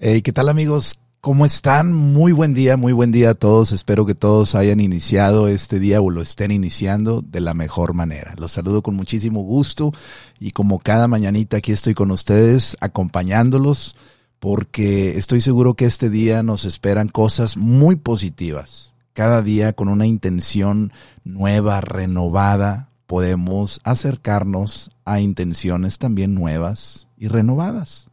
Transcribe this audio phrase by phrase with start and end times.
[0.00, 1.00] ¿qué tal amigos?
[1.20, 1.92] ¿Cómo están?
[1.92, 3.72] Muy buen día, muy buen día a todos.
[3.72, 8.34] Espero que todos hayan iniciado este día o lo estén iniciando de la mejor manera.
[8.38, 9.92] Los saludo con muchísimo gusto
[10.38, 13.96] y como cada mañanita aquí estoy con ustedes acompañándolos
[14.38, 18.94] porque estoy seguro que este día nos esperan cosas muy positivas.
[19.14, 20.92] Cada día con una intención
[21.24, 28.07] nueva, renovada, podemos acercarnos a intenciones también nuevas y renovadas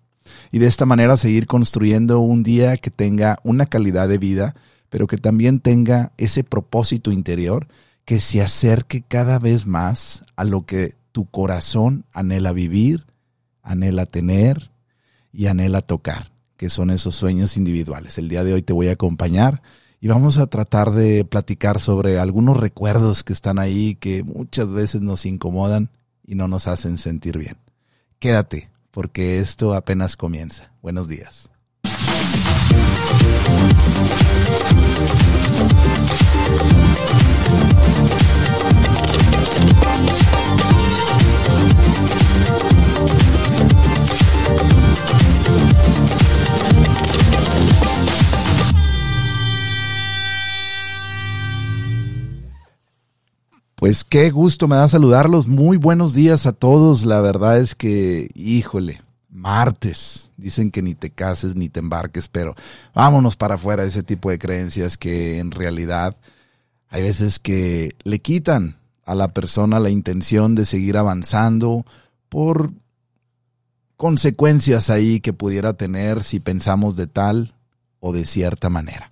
[0.51, 4.55] y de esta manera seguir construyendo un día que tenga una calidad de vida,
[4.89, 7.67] pero que también tenga ese propósito interior
[8.05, 13.05] que se acerque cada vez más a lo que tu corazón anhela vivir,
[13.63, 14.71] anhela tener
[15.31, 18.17] y anhela tocar, que son esos sueños individuales.
[18.17, 19.61] El día de hoy te voy a acompañar
[19.99, 25.01] y vamos a tratar de platicar sobre algunos recuerdos que están ahí que muchas veces
[25.01, 25.89] nos incomodan
[26.23, 27.57] y no nos hacen sentir bien.
[28.19, 30.71] Quédate, porque esto apenas comienza.
[30.81, 31.49] Buenos días.
[53.75, 55.47] Pues qué gusto me da saludarlos.
[55.47, 57.03] Muy buenos días a todos.
[57.03, 60.31] La verdad es que, híjole, martes.
[60.37, 62.55] Dicen que ni te cases ni te embarques, pero
[62.93, 66.15] vámonos para afuera ese tipo de creencias que en realidad
[66.87, 71.85] hay veces que le quitan a la persona la intención de seguir avanzando
[72.29, 72.71] por
[73.97, 77.55] consecuencias ahí que pudiera tener si pensamos de tal
[77.99, 79.11] o de cierta manera.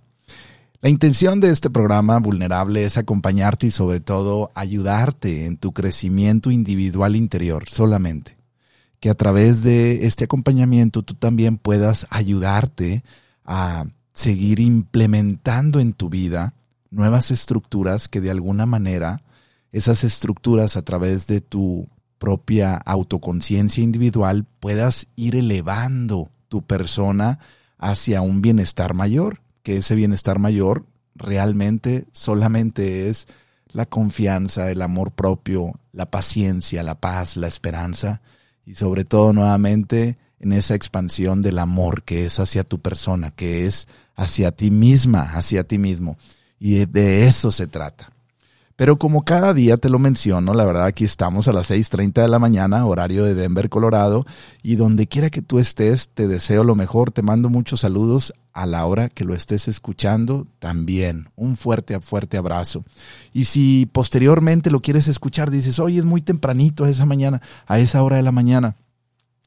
[0.84, 6.52] La intención de este programa vulnerable es acompañarte y sobre todo ayudarte en tu crecimiento
[6.52, 8.36] individual interior solamente.
[9.00, 13.06] Que a través de este acompañamiento tú también puedas ayudarte
[13.46, 16.54] a seguir implementando en tu vida
[16.92, 19.22] nuevas estructuras que de alguna manera
[19.72, 27.40] esas estructuras a través de tu propia autoconciencia individual puedas ir elevando tu persona
[27.78, 30.86] hacia un bienestar mayor que ese bienestar mayor
[31.16, 33.28] realmente solamente es
[33.72, 38.22] la confianza, el amor propio, la paciencia, la paz, la esperanza
[38.66, 43.66] y sobre todo nuevamente en esa expansión del amor que es hacia tu persona, que
[43.66, 46.18] es hacia ti misma, hacia ti mismo.
[46.60, 48.10] Y de eso se trata.
[48.76, 52.28] Pero como cada día te lo menciono, la verdad aquí estamos a las 6.30 de
[52.28, 54.26] la mañana, horario de Denver, Colorado,
[54.64, 58.66] y donde quiera que tú estés, te deseo lo mejor, te mando muchos saludos a
[58.66, 61.30] la hora que lo estés escuchando también.
[61.36, 62.86] Un fuerte, fuerte abrazo.
[63.34, 67.80] Y si posteriormente lo quieres escuchar, dices, oye, es muy tempranito a esa mañana, a
[67.80, 68.76] esa hora de la mañana.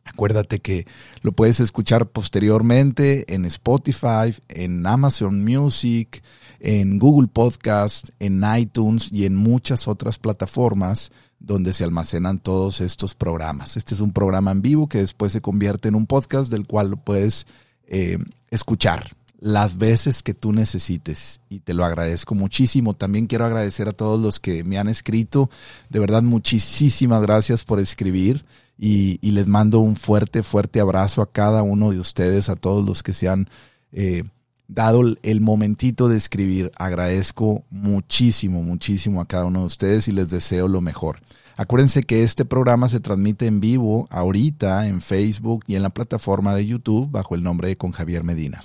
[0.05, 0.87] Acuérdate que
[1.23, 6.23] lo puedes escuchar posteriormente en Spotify, en Amazon Music,
[6.61, 13.15] en Google Podcast, en iTunes y en muchas otras plataformas donde se almacenan todos estos
[13.15, 13.77] programas.
[13.77, 16.91] Este es un programa en vivo que después se convierte en un podcast del cual
[16.91, 17.47] lo puedes
[17.89, 18.19] eh,
[18.57, 22.95] escuchar las veces que tú necesites y te lo agradezco muchísimo.
[22.95, 25.51] También quiero agradecer a todos los que me han escrito.
[25.91, 28.45] De verdad, muchísimas gracias por escribir
[28.79, 33.03] y, les mando un fuerte, fuerte abrazo a cada uno de ustedes, a todos los
[33.03, 33.49] que se han
[33.93, 34.25] eh,
[34.69, 36.73] dado el momentito de escribir.
[36.77, 41.21] Agradezco muchísimo, muchísimo a cada uno de ustedes y les deseo lo mejor.
[41.59, 46.55] Acuérdense que este programa se transmite en vivo ahorita en Facebook y en la plataforma
[46.55, 48.63] de YouTube bajo el nombre de Con Javier Medina.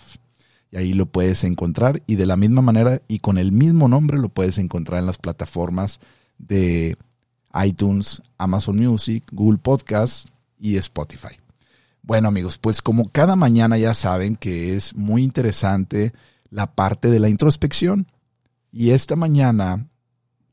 [0.72, 4.18] Y ahí lo puedes encontrar y de la misma manera y con el mismo nombre
[4.18, 6.01] lo puedes encontrar en las plataformas
[6.38, 6.97] de
[7.63, 10.28] iTunes, Amazon Music, Google Podcast
[10.59, 11.40] y Spotify.
[12.01, 16.12] Bueno amigos, pues como cada mañana ya saben que es muy interesante
[16.50, 18.07] la parte de la introspección.
[18.74, 19.88] Y esta mañana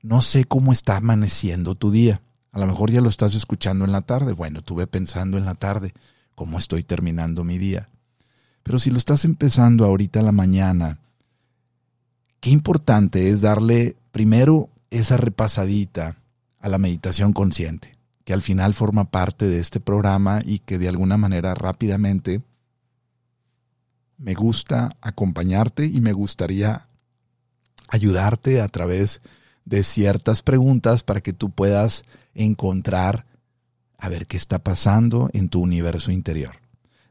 [0.02, 2.20] no sé cómo está amaneciendo tu día.
[2.52, 4.32] A lo mejor ya lo estás escuchando en la tarde.
[4.32, 5.94] Bueno, estuve pensando en la tarde
[6.34, 7.86] cómo estoy terminando mi día.
[8.62, 10.98] Pero si lo estás empezando ahorita en la mañana,
[12.40, 16.16] qué importante es darle primero esa repasadita
[16.60, 17.92] a la meditación consciente
[18.28, 22.42] que al final forma parte de este programa y que de alguna manera rápidamente
[24.18, 26.88] me gusta acompañarte y me gustaría
[27.88, 29.37] ayudarte a través de
[29.82, 32.04] ciertas preguntas para que tú puedas
[32.34, 33.26] encontrar
[33.98, 36.56] a ver qué está pasando en tu universo interior.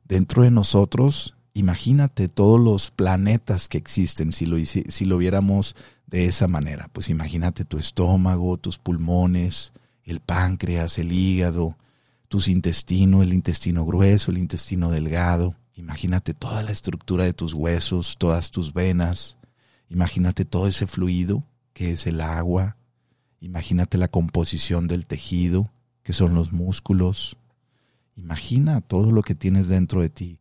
[0.04, 5.76] Dentro de nosotros, imagínate todos los planetas que existen si lo, si lo viéramos
[6.08, 6.90] de esa manera.
[6.94, 9.74] Pues imagínate tu estómago, tus pulmones,
[10.04, 11.78] el páncreas, el hígado,
[12.30, 15.56] tus intestinos, el intestino grueso, el intestino delgado.
[15.76, 19.38] Imagínate toda la estructura de tus huesos, todas tus venas.
[19.90, 21.44] Imagínate todo ese fluido
[21.78, 22.76] que es el agua.
[23.40, 25.72] Imagínate la composición del tejido,
[26.02, 27.38] que son los músculos.
[28.16, 30.40] Imagina todo lo que tienes dentro de ti.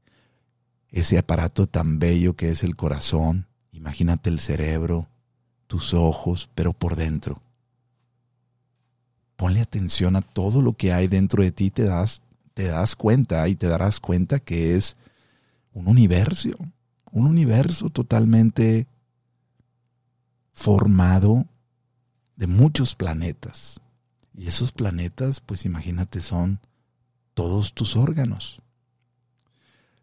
[0.89, 3.49] Ese aparato tan bello que es el corazón.
[3.73, 5.11] Imagínate el cerebro,
[5.67, 7.43] tus ojos, pero por dentro.
[9.37, 12.23] Ponle atención a todo lo que hay dentro de ti, te das,
[12.55, 14.97] te das cuenta y te darás cuenta que es
[15.75, 16.57] un universo,
[17.13, 18.87] un universo totalmente
[20.57, 21.47] formado
[22.35, 23.81] de muchos planetas.
[24.35, 26.59] Y esos planetas, pues imagínate, son
[27.35, 28.61] todos tus órganos.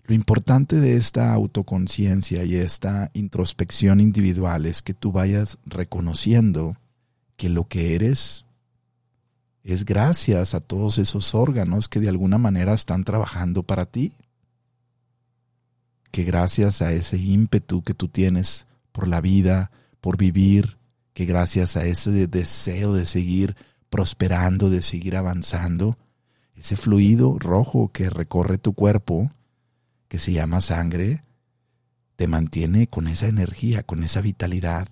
[0.06, 6.78] Lo importante de esta autoconciencia y esta introspección individual es que tú vayas reconociendo
[7.36, 8.46] que lo que eres
[9.64, 14.14] es gracias a todos esos órganos que de alguna manera están trabajando para ti
[16.14, 19.72] que gracias a ese ímpetu que tú tienes por la vida,
[20.04, 20.78] por vivir,
[21.14, 23.56] que gracias a ese deseo de seguir
[23.90, 25.98] prosperando, de seguir avanzando,
[26.58, 29.30] ese fluido rojo que recorre tu cuerpo,
[30.10, 31.24] que se llama sangre,
[32.18, 34.90] te mantiene con esa energía, con esa vitalidad,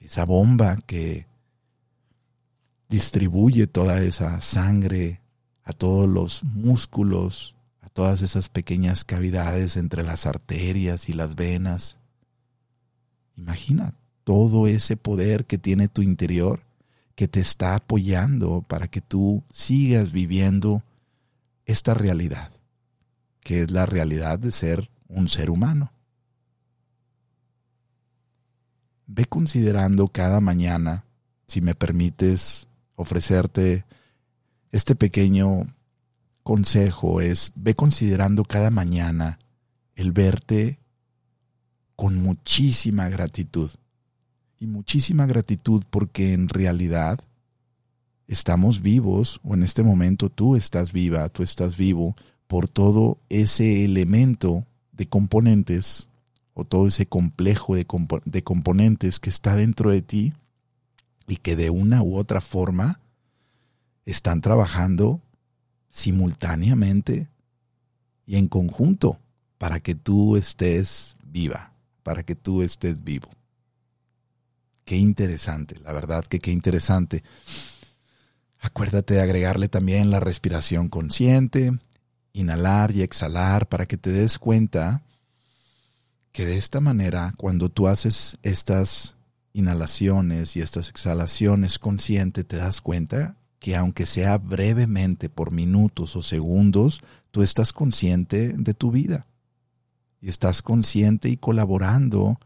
[0.00, 1.26] esa bomba que
[2.88, 5.20] distribuye toda esa sangre
[5.64, 7.54] a todos los músculos,
[7.98, 11.97] todas esas pequeñas cavidades entre las arterias y las venas.
[13.38, 13.94] Imagina
[14.24, 16.60] todo ese poder que tiene tu interior
[17.14, 20.82] que te está apoyando para que tú sigas viviendo
[21.66, 22.52] esta realidad,
[23.40, 25.92] que es la realidad de ser un ser humano.
[29.06, 31.04] Ve considerando cada mañana,
[31.46, 33.84] si me permites ofrecerte
[34.72, 35.62] este pequeño
[36.42, 39.38] consejo es, ve considerando cada mañana
[39.94, 40.78] el verte
[41.98, 43.72] con muchísima gratitud.
[44.60, 47.18] Y muchísima gratitud porque en realidad
[48.28, 52.14] estamos vivos, o en este momento tú estás viva, tú estás vivo,
[52.46, 56.06] por todo ese elemento de componentes,
[56.54, 57.84] o todo ese complejo de,
[58.26, 60.32] de componentes que está dentro de ti
[61.26, 63.00] y que de una u otra forma
[64.06, 65.20] están trabajando
[65.90, 67.28] simultáneamente
[68.24, 69.18] y en conjunto
[69.58, 71.72] para que tú estés viva,
[72.08, 73.28] para que tú estés vivo.
[74.86, 77.22] Qué interesante, la verdad que qué interesante.
[78.60, 81.70] Acuérdate de agregarle también la respiración consciente,
[82.32, 85.02] inhalar y exhalar para que te des cuenta
[86.32, 89.16] que de esta manera, cuando tú haces estas
[89.52, 96.22] inhalaciones y estas exhalaciones consciente, te das cuenta que aunque sea brevemente por minutos o
[96.22, 97.02] segundos,
[97.32, 99.26] tú estás consciente de tu vida
[100.20, 102.38] y estás consciente y colaborando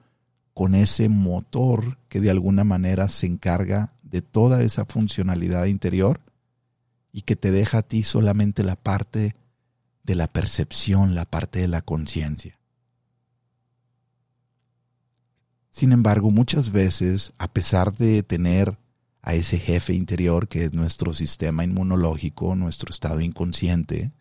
[0.55, 6.21] con ese motor que de alguna manera se encarga de toda esa funcionalidad interior
[7.13, 9.35] y que te deja a ti solamente la parte
[10.03, 12.59] de la percepción, la parte de la conciencia.
[15.71, 18.77] Sin embargo, muchas veces, a pesar de tener
[19.23, 24.13] a ese jefe interior que es nuestro sistema inmunológico, nuestro estado inconsciente,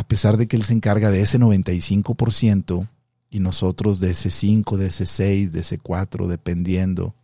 [0.00, 2.88] a pesar de que él se encarga de ese 95%
[3.28, 7.14] y nosotros de ese 5, de ese 6, de ese 4, dependiendo,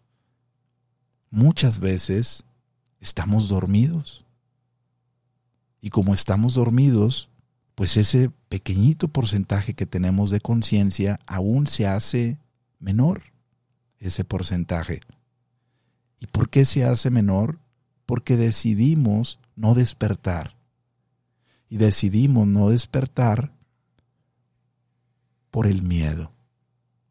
[1.31, 2.45] muchas veces
[3.01, 4.27] estamos dormidos.
[5.81, 7.31] Y como estamos dormidos,
[7.75, 12.37] pues ese pequeñito porcentaje que tenemos de conciencia aún se hace
[12.79, 13.23] menor,
[14.01, 15.01] ese porcentaje.
[16.21, 17.59] ¿Y por qué se hace menor?
[18.05, 20.56] Porque decidimos no despertar.
[21.69, 23.53] Y decidimos no despertar
[25.51, 26.33] por el miedo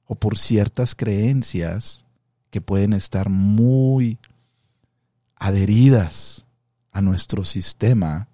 [0.05, 2.05] o por ciertas creencias
[2.49, 4.17] que pueden estar muy
[5.35, 6.45] adheridas
[6.91, 8.29] a nuestro sistema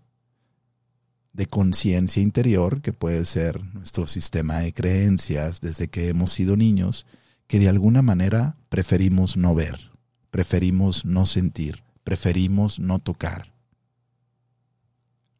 [1.33, 7.05] de conciencia interior, que puede ser nuestro sistema de creencias desde que hemos sido niños,
[7.47, 9.91] que de alguna manera preferimos no ver
[10.31, 13.50] preferimos no sentir, preferimos no tocar.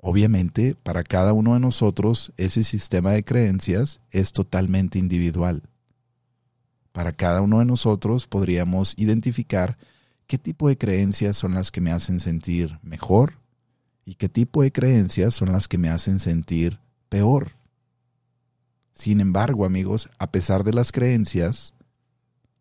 [0.02, 5.62] Obviamente, para cada uno de nosotros, ese sistema de creencias es totalmente individual.
[6.92, 9.78] Para cada uno de nosotros podríamos identificar
[10.26, 13.36] qué tipo de creencias son las que me hacen sentir mejor
[14.04, 17.52] y qué tipo de creencias son las que me hacen sentir peor.
[18.94, 21.76] Sin embargo, amigos, a pesar de las creencias,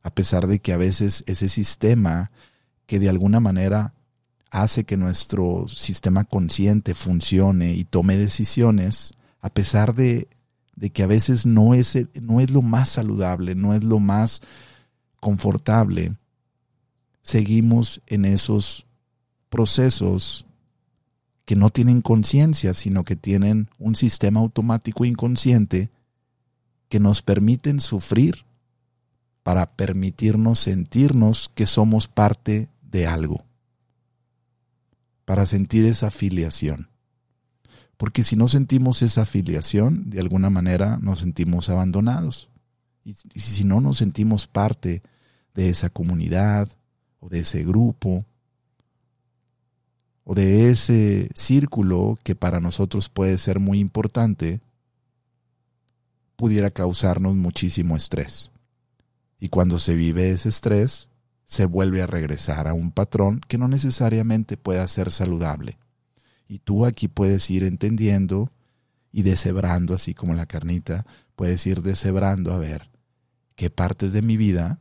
[0.03, 2.31] a pesar de que a veces ese sistema
[2.87, 3.95] que de alguna manera
[4.51, 10.29] hace que nuestro sistema consciente funcione y tome decisiones, a pesar de,
[10.77, 14.43] de que a veces no es, no es lo más saludable, no es lo más
[15.21, 16.17] confortable,
[17.23, 18.87] seguimos en esos
[19.49, 20.47] procesos
[21.45, 25.91] que no tienen conciencia, sino que tienen un sistema automático inconsciente
[26.89, 28.45] que nos permiten sufrir
[29.43, 33.45] para permitirnos sentirnos que somos parte de algo,
[35.31, 36.89] para sentir esa afiliación.
[37.97, 42.51] Porque si no sentimos esa afiliación, de alguna manera nos sentimos abandonados.
[43.05, 45.05] Y, si no nos sentimos parte
[45.55, 46.69] de esa comunidad
[47.21, 48.25] o de ese grupo
[50.25, 54.61] o de ese círculo que para nosotros puede ser muy importante,
[56.35, 58.51] pudiera causarnos muchísimo estrés.
[59.39, 61.09] Y cuando se vive ese estrés,
[61.51, 65.79] se vuelve a regresar a un patrón que no necesariamente pueda ser saludable.
[66.47, 68.53] Y tú aquí puedes ir entendiendo
[69.11, 71.05] y deshebrando, así como la carnita,
[71.35, 72.89] puedes ir deshebrando a ver
[73.57, 74.79] qué partes de mi vida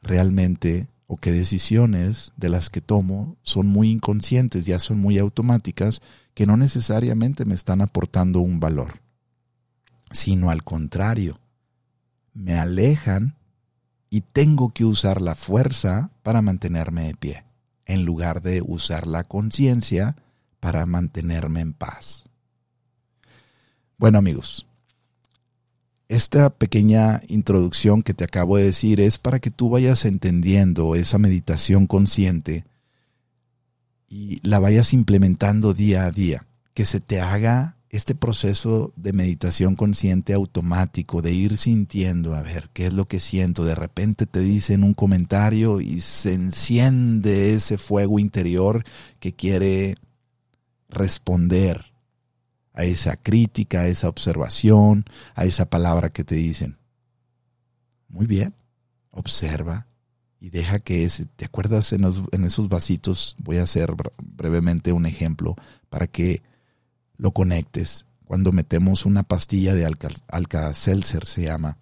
[0.00, 6.02] realmente o qué decisiones de las que tomo son muy inconscientes, ya son muy automáticas,
[6.34, 9.00] que no necesariamente me están aportando un valor,
[10.12, 11.40] sino al contrario,
[12.32, 13.34] me alejan
[14.16, 17.44] y tengo que usar la fuerza para mantenerme de pie,
[17.84, 20.16] en lugar de usar la conciencia
[20.58, 22.24] para mantenerme en paz.
[23.98, 24.66] Bueno amigos,
[26.08, 31.18] esta pequeña introducción que te acabo de decir es para que tú vayas entendiendo esa
[31.18, 32.64] meditación consciente
[34.08, 39.76] y la vayas implementando día a día, que se te haga este proceso de meditación
[39.76, 43.64] consciente automático, de ir sintiendo, a ver, qué es lo que siento.
[43.64, 48.84] De repente te dicen un comentario y se enciende ese fuego interior
[49.18, 49.96] que quiere
[50.88, 51.86] responder
[52.72, 56.76] a esa crítica, a esa observación, a esa palabra que te dicen.
[58.08, 58.54] Muy bien,
[59.10, 59.86] observa
[60.40, 62.04] y deja que ese, ¿te acuerdas en,
[62.44, 63.34] esos vasitos?
[63.42, 65.56] Voy a hacer brevemente un ejemplo
[65.88, 66.42] para que
[67.18, 68.06] lo conectes.
[68.24, 71.78] Cuando metemos una pastilla de alka, seltzer se llama,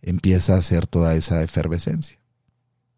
[0.00, 2.18] empieza a hacer toda esa efervescencia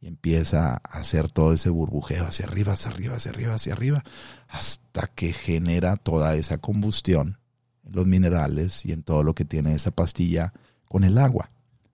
[0.01, 4.05] y empieza a hacer todo ese burbujeo hacia arriba, hacia arriba, hacia arriba, hacia arriba,
[4.49, 7.39] hasta que genera toda esa combustión
[7.85, 10.53] en los minerales y en todo lo que tiene esa pastilla
[10.87, 11.49] con el agua.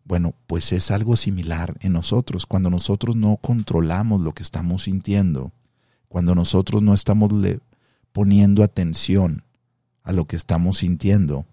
[0.04, 2.46] Bueno, pues es algo similar en nosotros.
[2.46, 5.52] Cuando nosotros no controlamos lo que estamos sintiendo,
[6.08, 7.30] cuando nosotros no estamos
[8.12, 9.44] poniendo atención
[10.10, 11.46] a lo que estamos sintiendo,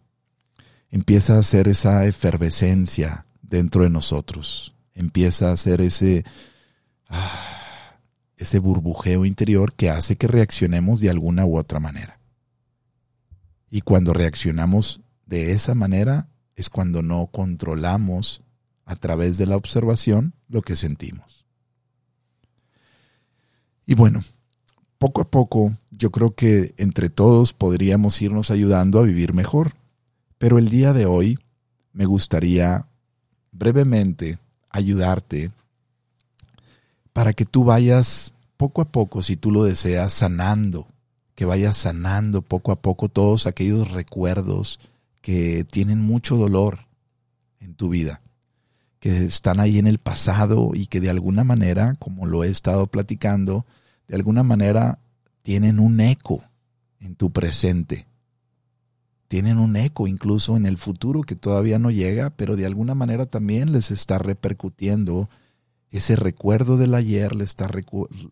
[0.90, 6.26] empieza a hacer esa efervescencia dentro de nosotros empieza a hacer ese,
[7.08, 8.00] ah,
[8.36, 12.20] ese burbujeo interior que hace que reaccionemos de alguna u otra manera.
[13.70, 18.42] Y cuando reaccionamos de esa manera es cuando no controlamos
[18.86, 21.46] a través de la observación lo que sentimos.
[23.86, 24.24] Y bueno,
[24.98, 29.74] poco a poco yo creo que entre todos podríamos irnos ayudando a vivir mejor.
[30.38, 31.40] Pero el día de hoy
[31.94, 32.86] me gustaría
[33.52, 34.38] brevemente
[34.70, 35.52] ayudarte
[37.14, 40.88] para que tú vayas poco a poco, si tú lo deseas, sanando,
[41.34, 44.80] que vayas sanando poco a poco todos aquellos recuerdos
[45.22, 46.80] que tienen mucho dolor
[47.60, 48.22] en tu vida,
[49.00, 52.86] que están ahí en el pasado y que de alguna manera, como lo he estado
[52.86, 53.66] platicando,
[54.08, 55.00] de alguna manera
[55.48, 56.44] tienen un eco
[57.00, 58.06] en tu presente
[59.30, 63.26] tienen un eco incluso en el futuro que todavía no llega, pero de alguna manera
[63.26, 65.30] también les está repercutiendo
[65.90, 67.70] ese recuerdo del ayer, le está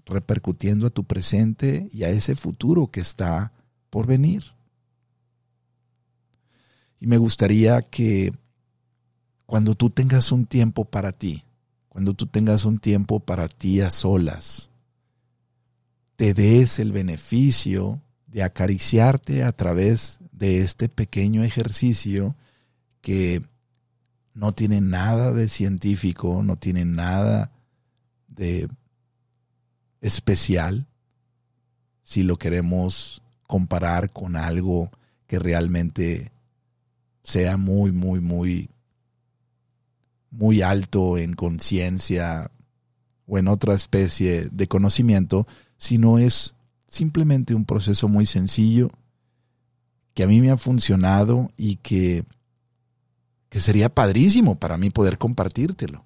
[0.05, 3.53] repercutiendo a tu presente y a ese futuro que está
[3.89, 4.43] por venir.
[6.99, 8.33] Y me gustaría que
[9.45, 11.45] cuando tú tengas un tiempo para ti,
[11.87, 14.69] cuando tú tengas un tiempo para ti a solas,
[16.15, 22.35] te des el beneficio de acariciarte a través de este pequeño ejercicio
[23.01, 23.41] que
[24.33, 27.51] no tiene nada de científico, no tiene nada
[28.27, 28.67] de
[30.01, 30.87] especial,
[32.03, 34.91] si lo queremos comparar con algo
[35.27, 36.31] que realmente
[37.23, 38.69] sea muy, muy, muy,
[40.29, 42.51] muy alto en conciencia
[43.25, 46.55] o en otra especie de conocimiento, sino es
[46.87, 48.89] simplemente un proceso muy sencillo
[50.13, 52.23] que a mí me ha funcionado y que,
[53.49, 56.05] que sería padrísimo para mí poder compartírtelo.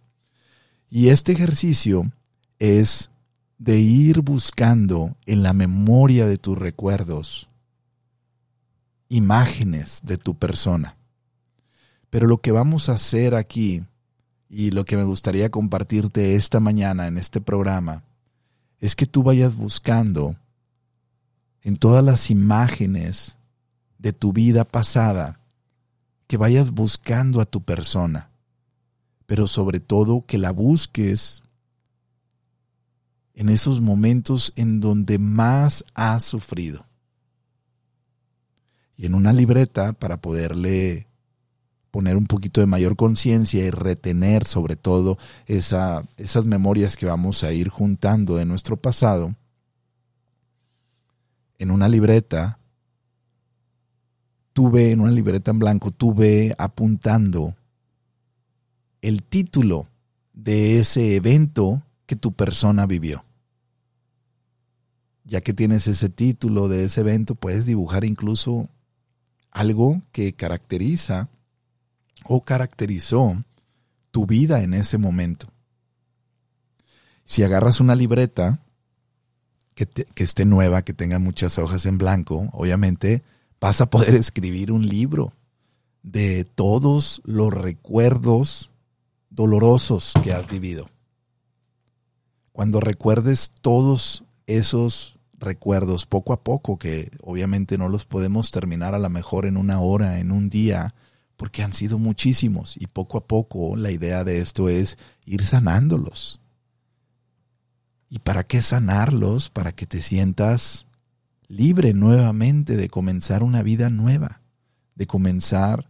[0.89, 2.11] Y este ejercicio
[2.57, 3.11] es
[3.59, 7.49] de ir buscando en la memoria de tus recuerdos
[9.09, 10.95] imágenes de tu persona.
[12.09, 13.83] Pero lo que vamos a hacer aquí
[14.49, 18.03] y lo que me gustaría compartirte esta mañana en este programa
[18.79, 20.35] es que tú vayas buscando
[21.61, 23.37] en todas las imágenes
[23.97, 25.39] de tu vida pasada,
[26.27, 28.29] que vayas buscando a tu persona,
[29.25, 31.43] pero sobre todo que la busques
[33.33, 36.85] en esos momentos en donde más has sufrido.
[38.95, 41.08] Y en una libreta para poderle
[41.91, 45.17] poner un poquito de mayor conciencia y retener sobre todo
[45.47, 49.35] esa, esas memorias que vamos a ir juntando de nuestro pasado,
[51.57, 52.59] en una libreta,
[54.53, 57.55] tuve, en una libreta en blanco, tuve apuntando
[59.01, 59.87] el título
[60.33, 63.23] de ese evento que tu persona vivió.
[65.25, 68.69] Ya que tienes ese título de ese evento, puedes dibujar incluso
[69.51, 71.29] algo que caracteriza
[72.25, 73.35] o caracterizó
[74.11, 75.47] tu vida en ese momento.
[77.25, 78.59] Si agarras una libreta
[79.75, 83.23] que, esté nueva, que tenga muchas hojas en blanco, obviamente
[83.61, 85.33] vas a poder escribir un libro
[86.03, 88.71] de todos los recuerdos
[89.29, 90.89] dolorosos que has vivido.
[92.51, 98.99] Cuando recuerdes todos esos recuerdos poco a poco, que obviamente no los podemos terminar a
[98.99, 100.93] lo mejor en una hora, en un día,
[101.39, 106.41] porque han sido muchísimos y poco a poco la idea de esto es ir sanándolos.
[108.09, 109.49] ¿Y para qué sanarlos?
[109.49, 110.85] Para que te sientas
[111.47, 114.41] libre nuevamente de comenzar una vida nueva,
[114.95, 115.89] de comenzar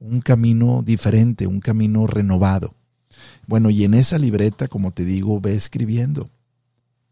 [0.00, 2.74] un camino diferente, un camino renovado.
[3.46, 6.28] Bueno, y en esa libreta, como te digo, ve escribiendo.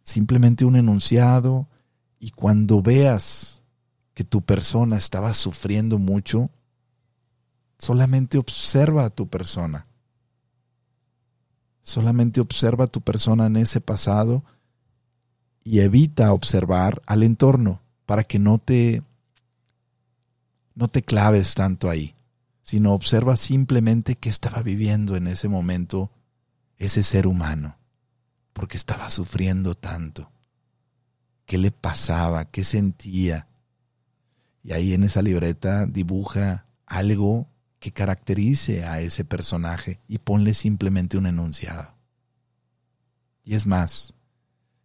[0.03, 1.71] Simplemente un enunciado
[2.21, 3.64] y cuando veas
[4.15, 6.51] que tu persona estaba sufriendo mucho,
[7.79, 9.87] solamente observa a tu persona.
[11.83, 14.45] Solamente observa a tu persona en ese pasado
[15.65, 19.03] y evita observar al entorno para que no te
[20.75, 22.15] no te claves tanto ahí,
[22.63, 26.11] sino observa simplemente qué estaba viviendo en ese momento
[26.79, 27.77] ese ser humano,
[28.53, 30.31] porque estaba sufriendo tanto.
[31.47, 32.47] ¿Qué le pasaba?
[32.47, 33.47] ¿Qué sentía?
[34.65, 37.47] Y ahí en esa libreta dibuja algo
[37.79, 41.95] que caracterice a ese personaje y ponle simplemente un enunciado.
[43.45, 44.15] Y es más,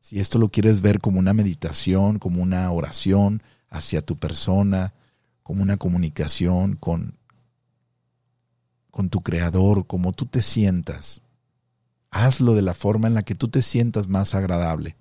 [0.01, 4.93] si esto lo quieres ver como una meditación, como una oración hacia tu persona,
[5.43, 7.17] como una comunicación con,
[8.91, 11.21] con tu creador, como tú te sientas,
[12.11, 14.97] hazlo de la forma en la que tú te sientas más agradable.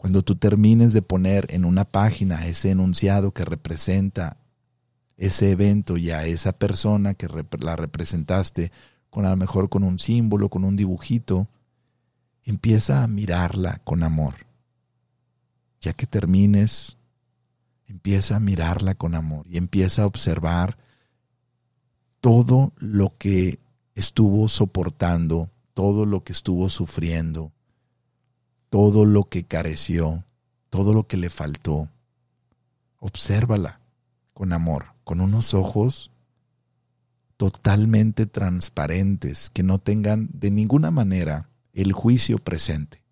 [0.00, 4.38] Cuando tú termines de poner en una página ese enunciado que representa
[5.18, 7.28] ese evento y a esa persona que
[7.60, 8.72] la representaste,
[9.10, 11.48] con a lo mejor con un símbolo, con un dibujito,
[12.44, 14.46] empieza a mirarla con amor.
[15.82, 16.96] Ya que termines,
[17.86, 20.78] empieza a mirarla con amor y empieza a observar
[22.22, 23.58] todo lo que
[23.94, 27.52] estuvo soportando, todo lo que estuvo sufriendo,
[28.70, 30.24] todo lo que careció,
[30.70, 31.88] todo lo que le faltó.
[32.98, 33.80] Obsérvala
[34.32, 36.10] con amor, con unos ojos
[37.36, 43.02] totalmente transparentes, que no tengan de ninguna manera el juicio presente.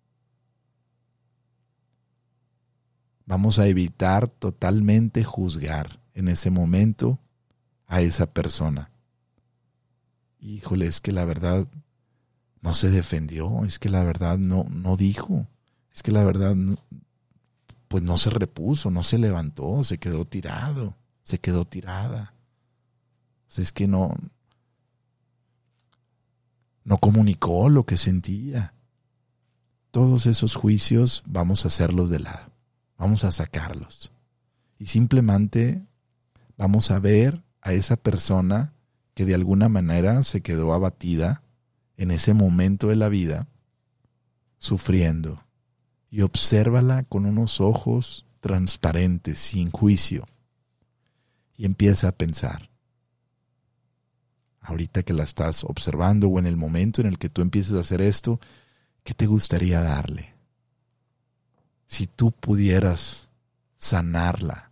[3.25, 7.19] Vamos a evitar totalmente juzgar en ese momento
[7.85, 8.91] a esa persona.
[10.39, 11.67] Híjole, es que la verdad
[12.61, 15.47] no se defendió, es que la verdad no, no dijo,
[15.93, 16.55] es que la verdad
[17.87, 22.33] pues no se repuso, no se levantó, se quedó tirado, se quedó tirada.
[23.57, 24.15] es que no,
[26.83, 28.73] no comunicó lo que sentía.
[29.91, 32.51] Todos esos juicios vamos a hacerlos de lado,
[32.97, 34.11] vamos a sacarlos.
[34.77, 35.83] Y simplemente
[36.57, 38.73] vamos a ver a esa persona
[39.15, 41.41] que de alguna manera se quedó abatida
[41.99, 43.49] en ese momento de la vida,
[44.57, 45.43] sufriendo,
[46.09, 50.25] y obsérvala con unos ojos transparentes, sin juicio,
[51.57, 52.69] y empieza a pensar.
[54.61, 57.81] Ahorita que la estás observando o en el momento en el que tú empieces a
[57.81, 58.39] hacer esto,
[59.03, 60.35] ¿qué te gustaría darle?
[61.85, 63.27] Si tú pudieras
[63.75, 64.71] sanarla,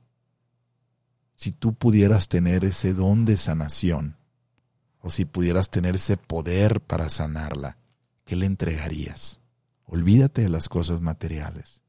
[1.36, 4.17] si tú pudieras tener ese don de sanación,
[5.02, 7.78] o si pudieras tener ese poder para sanarla,
[8.26, 9.40] ¿qué le entregarías?
[9.86, 11.82] Olvídate de las cosas materiales.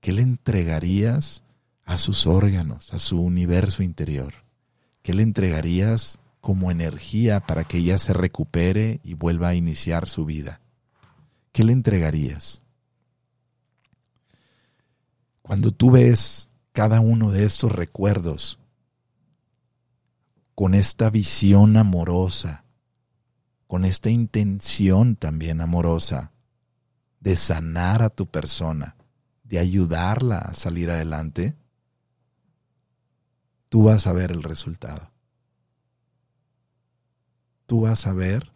[0.00, 1.44] ¿Qué le entregarías
[1.84, 4.32] a sus órganos, a su universo interior?
[5.02, 10.24] ¿Qué le entregarías como energía para que ella se recupere y vuelva a iniciar su
[10.24, 10.60] vida?
[11.52, 12.62] ¿Qué le entregarías?
[15.42, 18.58] Cuando tú ves cada uno de estos recuerdos
[20.54, 22.64] con esta visión amorosa,
[23.66, 26.32] con esta intención también amorosa
[27.20, 28.96] de sanar a tu persona,
[29.44, 31.56] de ayudarla a salir adelante,
[33.68, 35.10] tú vas a ver el resultado.
[37.66, 38.52] Tú vas a ver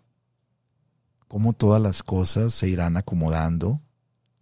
[1.28, 3.80] cómo todas las cosas se irán acomodando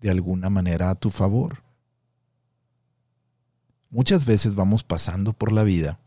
[0.00, 1.62] de alguna manera a tu favor.
[3.90, 6.00] Muchas veces vamos pasando por la vida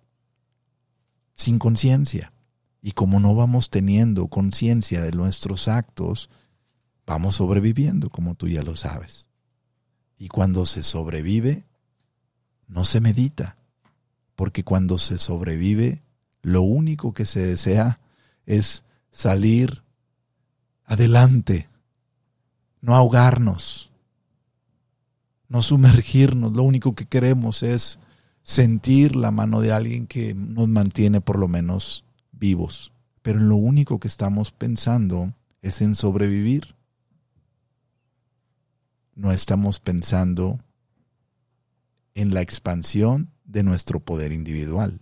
[1.37, 2.33] sin conciencia
[2.81, 6.29] y como no vamos teniendo conciencia de nuestros actos,
[7.05, 9.29] vamos sobreviviendo, como tú ya lo sabes.
[10.17, 11.63] Y cuando se sobrevive,
[12.67, 13.55] no se medita,
[14.35, 16.01] porque cuando se sobrevive,
[16.41, 17.99] lo único que se desea
[18.45, 19.83] es salir
[20.85, 21.69] adelante,
[22.81, 23.91] no ahogarnos,
[25.49, 27.99] no sumergirnos, lo único que queremos es
[28.47, 32.93] sentir la mano de alguien que nos mantiene por lo menos vivos.
[33.21, 36.73] Pero lo único que estamos pensando es en sobrevivir.
[39.15, 40.61] No estamos pensando
[42.15, 45.01] en la expansión de nuestro poder individual.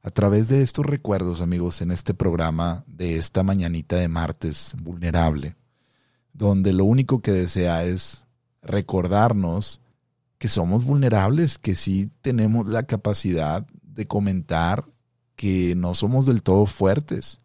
[0.00, 5.56] A través de estos recuerdos, amigos, en este programa de esta mañanita de martes vulnerable,
[6.32, 8.26] donde lo único que desea es
[8.62, 9.82] recordarnos
[10.38, 14.86] que somos vulnerables, que sí tenemos la capacidad de comentar
[15.34, 17.40] que no somos del todo fuertes,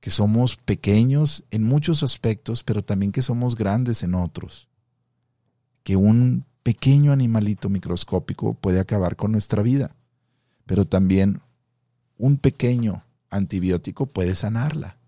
[0.00, 4.68] que somos pequeños en muchos aspectos, pero también que somos grandes en otros,
[5.82, 9.94] que un pequeño animalito microscópico puede acabar con nuestra vida,
[10.66, 11.40] pero también
[12.18, 14.98] un pequeño antibiótico puede sanarla.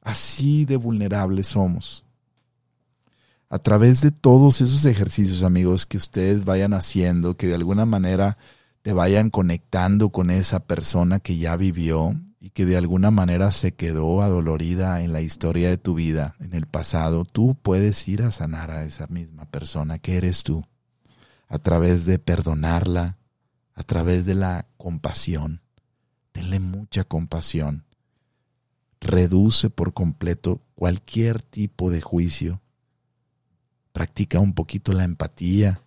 [0.00, 2.04] Así de vulnerables somos.
[3.50, 8.36] A través de todos esos ejercicios, amigos, que ustedes vayan haciendo, que de alguna manera
[8.82, 13.72] te vayan conectando con esa persona que ya vivió y que de alguna manera se
[13.72, 18.30] quedó adolorida en la historia de tu vida, en el pasado, tú puedes ir a
[18.30, 20.64] sanar a esa misma persona que eres tú,
[21.48, 23.16] a través de perdonarla,
[23.74, 25.62] a través de la compasión.
[26.32, 27.84] Tenle mucha compasión
[29.00, 32.60] reduce por completo cualquier tipo de juicio.
[33.98, 35.82] Practica un poquito la empatía.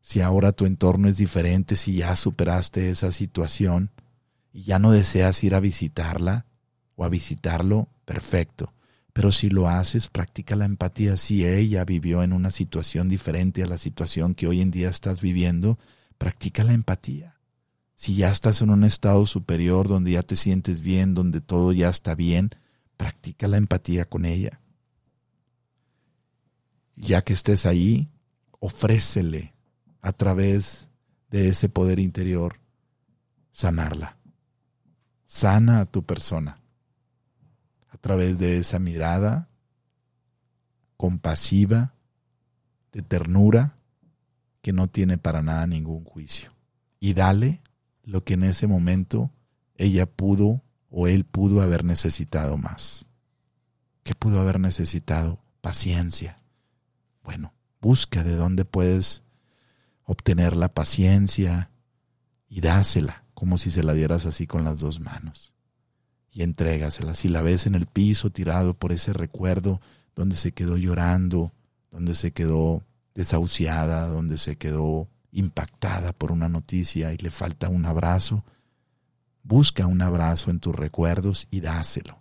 [0.00, 3.90] Si ahora tu entorno es diferente, si ya superaste esa situación
[4.52, 6.46] y ya no deseas ir a visitarla
[6.94, 8.72] o a visitarlo, perfecto.
[9.12, 11.16] Pero si lo haces, practica la empatía.
[11.16, 15.20] Si ella vivió en una situación diferente a la situación que hoy en día estás
[15.20, 15.80] viviendo,
[16.16, 17.40] practica la empatía
[17.96, 21.88] si ya estás en un estado superior donde ya te sientes bien, donde todo ya
[21.88, 22.50] está bien,
[22.96, 24.61] practica la empatía con ella.
[27.02, 28.10] Ya que estés ahí,
[28.60, 29.54] ofrécele
[30.00, 30.88] a través
[31.30, 32.60] de ese poder interior
[33.50, 34.16] sanarla.
[35.26, 36.62] Sana a tu persona
[37.88, 39.48] a través de esa mirada
[40.96, 41.94] compasiva,
[42.92, 43.76] de ternura,
[44.60, 46.52] que no tiene para nada ningún juicio.
[47.00, 47.60] Y dale
[48.04, 49.32] lo que en ese momento
[49.76, 53.06] ella pudo o él pudo haber necesitado más.
[54.04, 55.40] ¿Qué pudo haber necesitado?
[55.60, 56.41] Paciencia.
[57.22, 59.22] Bueno, busca de dónde puedes
[60.04, 61.70] obtener la paciencia
[62.48, 65.52] y dásela como si se la dieras así con las dos manos.
[66.30, 67.14] Y entrégasela.
[67.14, 69.80] Si la ves en el piso tirado por ese recuerdo
[70.14, 71.52] donde se quedó llorando,
[71.90, 77.84] donde se quedó desahuciada, donde se quedó impactada por una noticia y le falta un
[77.84, 78.44] abrazo,
[79.42, 82.18] busca un abrazo en tus recuerdos y dáselo.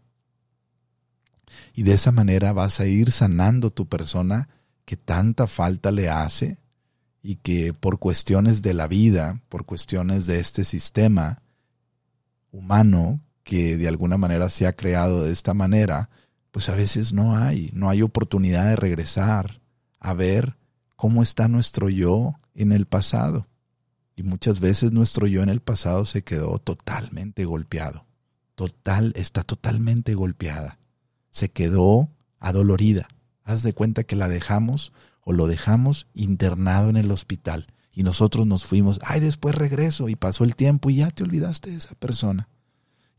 [1.74, 4.50] Y de esa manera vas a ir sanando tu persona
[4.92, 6.58] que tanta falta le hace
[7.24, 11.42] y que por cuestiones de la vida, por cuestiones de este sistema
[12.52, 16.10] humano que de alguna manera se ha creado de esta manera,
[16.52, 19.62] pues a veces no hay, no hay oportunidad de regresar
[20.02, 20.58] a ver
[20.98, 23.48] cómo está nuestro yo en el pasado.
[24.18, 28.06] Y muchas veces nuestro yo en el pasado se quedó totalmente golpeado.
[28.56, 30.80] Total, está totalmente golpeada.
[31.30, 32.10] Se quedó
[32.42, 33.08] adolorida.
[33.44, 38.48] Haz de cuenta que la dejamos o lo dejamos internado en el hospital y nosotros
[38.48, 41.94] nos fuimos, ay, después regreso y pasó el tiempo y ya te olvidaste de esa
[41.96, 42.48] persona.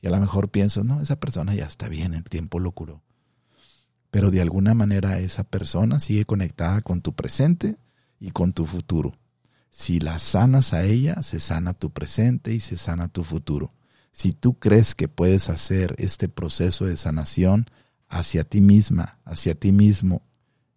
[0.00, 3.02] Y a lo mejor piensas, no, esa persona ya está bien, el tiempo lo curó.
[4.10, 7.76] pero de alguna manera esa persona sigue conectada con tu presente
[8.20, 9.14] y con tu futuro.
[9.70, 13.72] Si la sanas a ella, se sana tu presente y se sana tu futuro.
[14.12, 17.66] Si tú crees que puedes hacer este proceso de sanación
[18.12, 20.22] hacia ti misma, hacia ti mismo,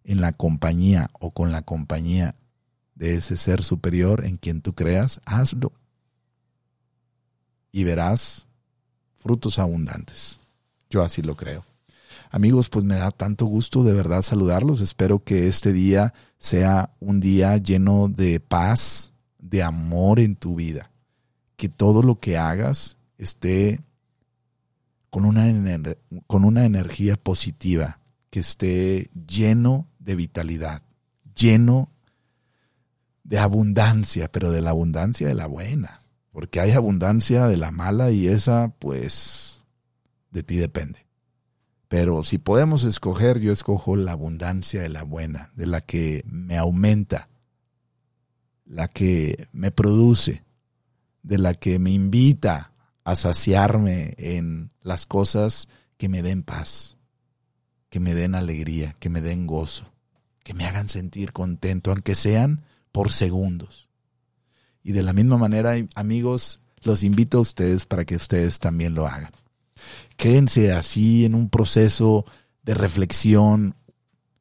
[0.04, 2.34] en la compañía o con la compañía
[2.94, 5.72] de ese ser superior en quien tú creas, hazlo.
[7.70, 8.46] Y verás
[9.18, 10.40] frutos abundantes.
[10.88, 11.62] Yo así lo creo.
[12.30, 14.80] Amigos, pues me da tanto gusto de verdad saludarlos.
[14.80, 20.90] Espero que este día sea un día lleno de paz, de amor en tu vida.
[21.56, 23.80] Que todo lo que hagas esté
[25.10, 25.46] con una,
[26.26, 30.82] con una energía positiva, que esté lleno de vitalidad,
[31.34, 31.90] lleno
[33.24, 36.00] de abundancia, pero de la abundancia de la buena,
[36.32, 39.64] porque hay abundancia de la mala y esa pues
[40.30, 41.06] de ti depende.
[41.88, 46.56] Pero si podemos escoger, yo escojo la abundancia de la buena, de la que me
[46.58, 47.28] aumenta,
[48.64, 50.44] la que me produce,
[51.22, 52.72] de la que me invita
[53.06, 56.96] a saciarme en las cosas que me den paz,
[57.88, 59.90] que me den alegría, que me den gozo,
[60.44, 63.88] que me hagan sentir contento, aunque sean por segundos.
[64.82, 69.06] Y de la misma manera, amigos, los invito a ustedes para que ustedes también lo
[69.06, 69.32] hagan
[70.16, 72.24] quédense así en un proceso
[72.62, 73.74] de reflexión,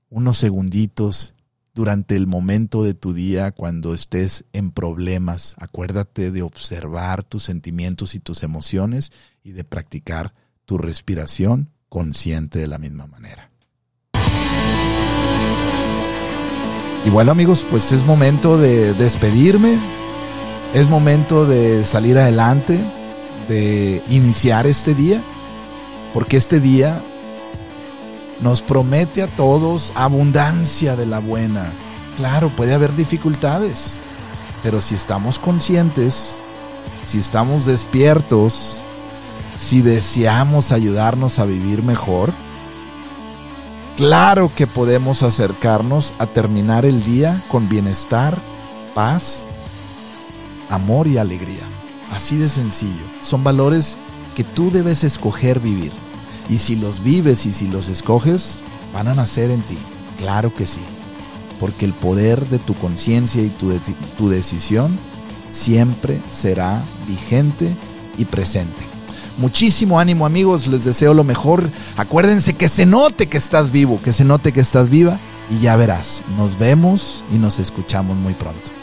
[0.10, 1.35] unos segunditos
[1.76, 5.56] durante el momento de tu día cuando estés en problemas.
[5.60, 9.12] Acuérdate de observar tus sentimientos y tus emociones
[9.44, 10.34] y de practicar
[10.66, 13.52] tu respiración consciente de la misma manera.
[17.06, 19.78] Y bueno amigos, pues es momento de despedirme,
[20.74, 22.80] es momento de salir adelante,
[23.48, 25.22] de iniciar este día
[26.16, 27.02] porque este día
[28.42, 31.72] nos promete a todos abundancia de la buena.
[32.18, 33.98] Claro, puede haber dificultades,
[34.64, 36.38] pero si estamos conscientes,
[37.06, 38.82] si estamos despiertos,
[39.60, 42.34] si deseamos ayudarnos a vivir mejor,
[43.98, 48.38] claro que podemos acercarnos a terminar el día con bienestar,
[48.94, 49.46] paz,
[50.70, 51.64] amor y alegría.
[52.12, 53.04] Así de sencillo.
[53.22, 53.98] Son valores
[54.36, 55.92] que tú debes escoger vivir.
[56.50, 58.60] Y si los vives y si los escoges,
[58.94, 59.78] van a nacer en ti.
[60.18, 60.82] Claro que sí.
[61.60, 63.72] Porque el poder de tu conciencia y tu,
[64.18, 64.98] tu decisión
[65.52, 67.74] siempre será vigente
[68.18, 68.86] y presente.
[69.38, 71.70] Muchísimo ánimo amigos, les deseo lo mejor.
[71.98, 75.76] Acuérdense que se note que estás vivo, que se note que estás viva y ya
[75.76, 76.24] verás.
[76.38, 78.75] Nos vemos y nos escuchamos muy pronto.